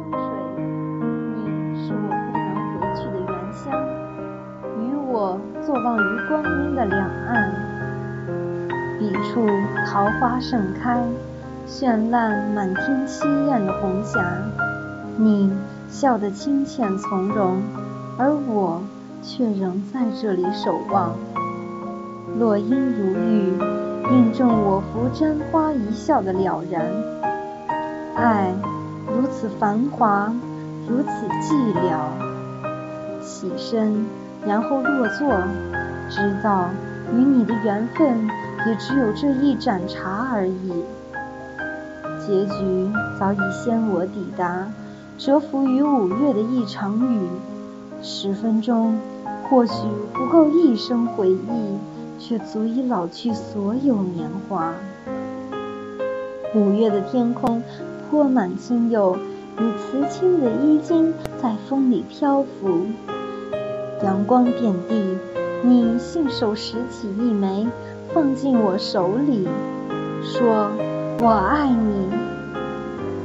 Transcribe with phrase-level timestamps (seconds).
[0.00, 0.18] 清水，
[1.36, 1.44] 你
[1.86, 3.62] 是我不能回去的原乡，
[4.78, 4.80] 与
[5.10, 6.98] 我坐望于光阴的两
[7.28, 7.52] 岸。
[8.98, 9.46] 彼处
[9.86, 11.02] 桃花盛开，
[11.66, 14.20] 绚烂满天稀艳的红霞。
[15.16, 15.52] 你
[15.88, 17.62] 笑得清浅从容，
[18.16, 18.82] 而我
[19.22, 21.12] 却仍在这里守望。
[22.38, 23.52] 落英如玉，
[24.10, 26.86] 印证我拂沾花一笑的了然。
[28.14, 28.52] 爱
[29.20, 30.32] 如此繁华，
[30.88, 31.10] 如此
[31.42, 32.00] 寂寥。
[33.22, 34.06] 起身，
[34.46, 35.42] 然后落座，
[36.08, 36.70] 知道
[37.12, 38.26] 与你的缘分
[38.66, 40.72] 也只有这一盏茶而已。
[42.26, 44.66] 结局早已先我抵达，
[45.18, 47.28] 蛰伏于五月的一场雨。
[48.00, 48.98] 十分钟，
[49.50, 51.78] 或许不够一生回忆，
[52.18, 54.72] 却足以老去所有年华。
[56.54, 57.62] 五月的天空。
[58.10, 59.16] 泼满青釉，
[59.56, 62.86] 你瓷青的衣襟在风里漂浮。
[64.02, 65.16] 阳光遍地，
[65.62, 67.68] 你信手拾起一枚，
[68.12, 69.46] 放进我手里，
[70.24, 70.72] 说
[71.22, 72.08] ：“我爱你。”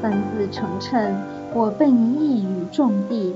[0.00, 1.10] 三字成谶，
[1.52, 3.34] 我被你一语中的。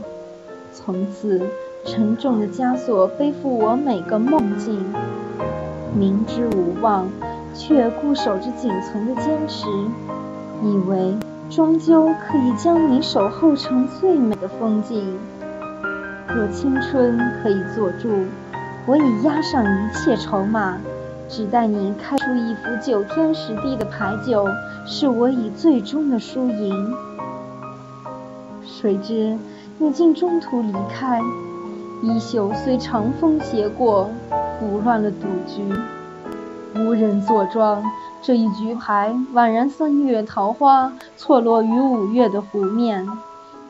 [0.73, 1.41] 从此，
[1.85, 4.79] 沉重的枷锁背负我每个梦境。
[5.99, 7.09] 明知无望，
[7.53, 9.67] 却固守着仅存的坚持，
[10.63, 11.17] 以为。
[11.55, 15.19] 终究可以将你守候成最美的风景。
[16.27, 18.09] 若青春可以做注，
[18.87, 20.79] 我已押上一切筹码，
[21.29, 24.47] 只待你开出一副九天十地的牌九，
[24.87, 26.95] 是我已最终的输赢。
[28.65, 29.37] 谁知
[29.77, 31.21] 你竟中途离开，
[32.01, 34.09] 衣袖随长风斜过，
[34.59, 35.63] 拂乱了赌局，
[36.75, 37.83] 无人坐庄。
[38.21, 43.09] 这一局牌宛然三月桃花错落于五月的湖面，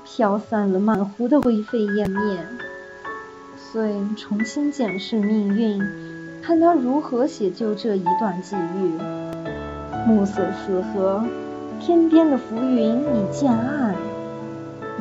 [0.04, 2.38] 飘散了满湖的灰飞烟灭。
[3.56, 5.80] 遂重新检视命运，
[6.42, 8.98] 看他如何写就这一段际遇。
[10.06, 11.24] 暮色四合，
[11.80, 13.94] 天边的浮云已渐暗，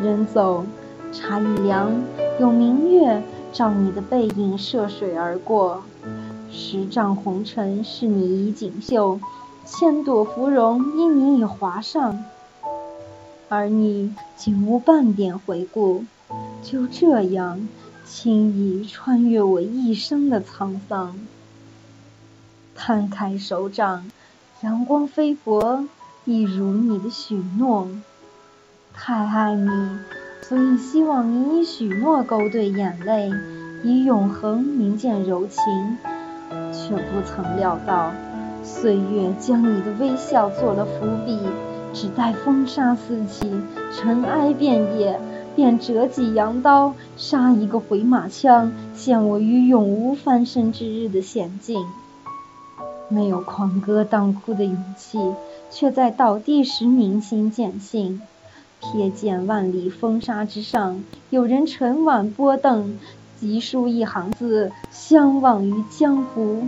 [0.01, 0.63] 人走
[1.11, 1.91] 茶已凉，
[2.39, 3.21] 有明月
[3.51, 5.83] 照你的背影涉水而过。
[6.51, 9.19] 十丈红尘是你衣锦绣。
[9.63, 12.25] 千朵芙蓉因你已华上，
[13.47, 16.03] 而你竟无半点回顾，
[16.61, 17.69] 就这样
[18.05, 21.15] 轻易穿越我一生的沧桑。
[22.75, 24.11] 摊开手掌，
[24.61, 25.85] 阳光飞薄，
[26.25, 27.87] 一如你的许诺。
[28.93, 29.69] 太爱你，
[30.41, 33.31] 所以希望你以许诺勾兑眼泪，
[33.83, 35.97] 以永恒凝见柔情，
[36.71, 38.11] 却不曾料到。
[38.63, 41.39] 岁月将你的微笑做了伏笔，
[41.93, 43.51] 只待风沙四起，
[43.91, 45.19] 尘埃遍野，
[45.55, 51.83] 便折戟扬刀，杀一个回马枪，陷我于永无翻身之日的险境。
[53.09, 55.19] 没有狂歌当哭的勇气，
[55.69, 58.21] 却在倒地时明心见性。
[58.79, 62.97] 瞥见万里风沙之上，有人沉碗拨凳，
[63.41, 66.63] 急书一行字，相忘于江湖。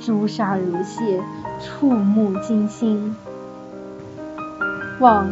[0.00, 1.20] 朱砂如屑，
[1.60, 3.14] 触目惊心。
[4.98, 5.28] 忘，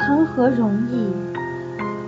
[0.00, 1.06] 谈何容易？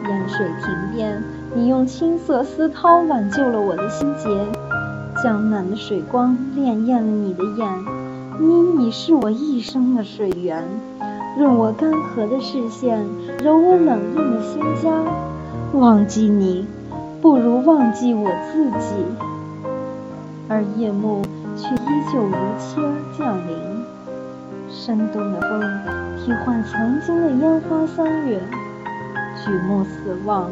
[0.09, 1.23] 烟水亭边，
[1.55, 4.29] 你用青色丝绦挽救了我的心结。
[5.23, 7.85] 江南的水光潋滟了你的眼，
[8.41, 10.65] 你已是我一生的水源，
[11.39, 13.07] 润我干涸的视线，
[13.41, 15.79] 柔我冷硬的心痂。
[15.79, 16.67] 忘记你，
[17.25, 19.03] 不如忘记我自己。
[20.47, 21.23] 而夜幕。
[21.57, 23.55] 却依旧如期而降临。
[24.69, 25.61] 深冬的风
[26.19, 28.41] 替换曾经的烟花三月，
[29.43, 30.51] 举目四望，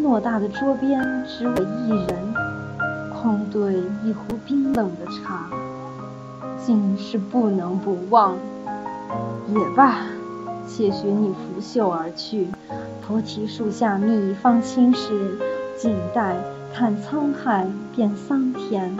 [0.00, 2.32] 偌大的桌边只我一人，
[3.12, 3.74] 空对
[4.04, 5.50] 一壶冰冷的茶，
[6.64, 8.36] 竟是不能不忘。
[9.48, 10.06] 也罢，
[10.68, 12.46] 且许你拂袖而去，
[13.04, 15.36] 菩提树下觅一方青石，
[15.78, 16.34] 静待
[16.74, 17.64] 看沧海
[17.94, 18.96] 变桑田。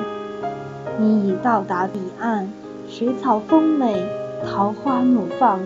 [0.97, 2.49] 你已到达彼岸，
[2.89, 4.01] 水草丰美，
[4.47, 5.59] 桃花怒放，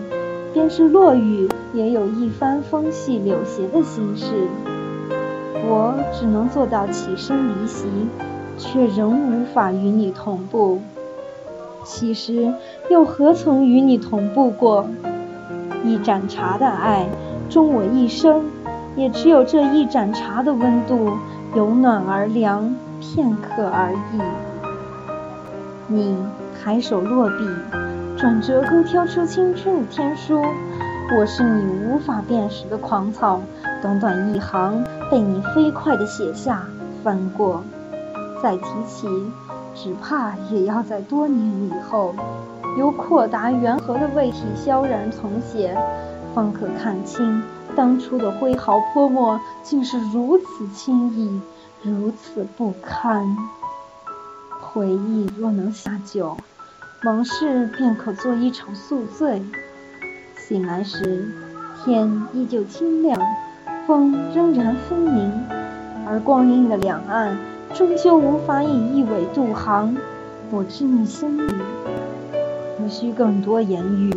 [0.53, 4.25] 便是落雨，也有一番风细柳斜的心事。
[5.65, 7.85] 我只能做到起身离席，
[8.57, 10.81] 却仍无法与你同步。
[11.83, 12.51] 其实
[12.89, 14.87] 又何曾与你同步过？
[15.85, 17.07] 一盏茶的爱，
[17.49, 18.45] 终我一生，
[18.95, 21.11] 也只有这一盏茶的温度，
[21.55, 24.21] 由暖而凉，片刻而已。
[25.87, 26.17] 你
[26.63, 27.49] 抬手落笔，
[28.17, 30.41] 转折勾挑出青春的天书，
[31.17, 33.41] 我是你无法辨识的狂草，
[33.81, 36.63] 短短一行被你飞快地写下
[37.03, 37.63] 翻过，
[38.41, 39.07] 再提起，
[39.73, 42.13] 只怕也要在多年以后，
[42.77, 45.75] 由阔达圆和的胃体萧然重写，
[46.33, 47.43] 方可看清
[47.75, 51.41] 当初的挥毫泼墨竟是如此轻易，
[51.81, 53.35] 如此不堪。
[54.61, 56.37] 回忆若能下酒，
[57.03, 59.41] 往事便可做一场宿醉。
[60.37, 61.33] 醒来时，
[61.83, 63.19] 天依旧清亮，
[63.87, 65.31] 风仍然分明，
[66.05, 67.37] 而光阴的两岸，
[67.73, 69.95] 终究无法以一苇渡航。
[70.51, 71.53] 我知你心里，
[72.79, 74.13] 无需更多言语，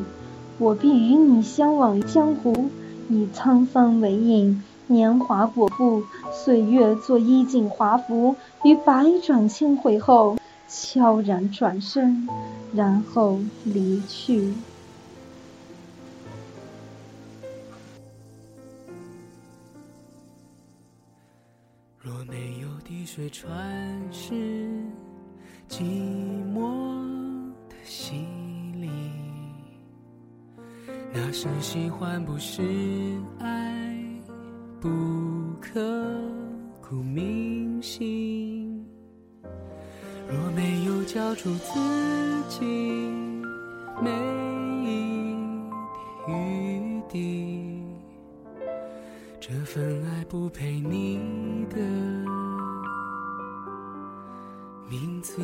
[0.59, 2.70] 我必与你相忘于江湖，
[3.08, 10.37] 以沧桑为印，年华裹布，岁月做衣襟华服，于百转千回后，
[10.69, 12.29] 悄然转身，
[12.75, 14.53] 然后离去。
[22.00, 24.35] 若没有滴水穿石，
[25.69, 25.82] 寂
[26.55, 26.66] 寞
[31.28, 32.62] 那是喜欢不是
[33.40, 33.99] 爱，
[34.81, 34.88] 不
[35.61, 35.81] 刻
[36.81, 38.87] 骨铭心。
[40.31, 41.81] 若没有交出自
[42.49, 42.64] 己
[44.00, 44.08] 每
[44.84, 45.34] 一
[46.25, 47.82] 点余地，
[49.40, 51.19] 这份爱不配你。
[51.70, 51.81] 的
[54.88, 55.43] 名字，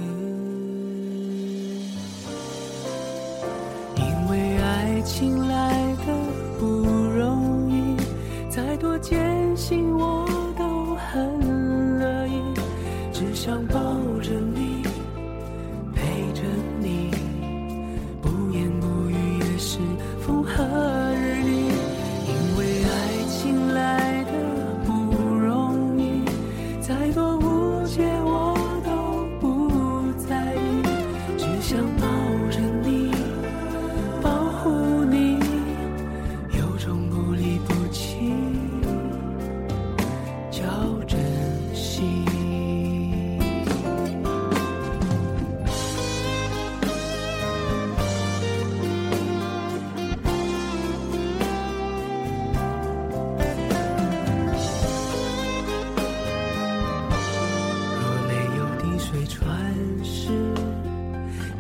[59.33, 59.75] 传
[60.05, 60.29] 世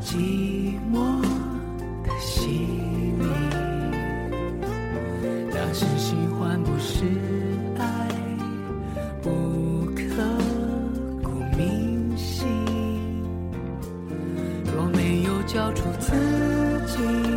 [0.02, 1.22] 寂寞
[2.04, 3.26] 的心灵
[5.50, 7.06] 那是喜欢不是
[7.78, 8.08] 爱
[9.22, 10.22] 不刻
[11.22, 12.46] 骨铭心。
[14.74, 16.12] 若没有交出自
[16.86, 17.31] 己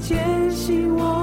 [0.00, 1.19] 坚信我